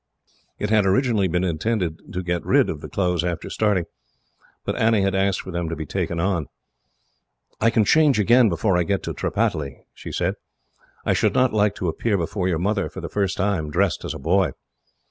[0.57, 3.85] It had originally been intended to get rid of the clothes, after starting,
[4.65, 6.47] but Annie had asked for them to be taken on.
[7.59, 10.37] "I can change again, before I get to Tripataly," she said.
[11.05, 14.15] "I should not like to appear before your mother, for the first time, dressed as
[14.15, 14.53] a boy."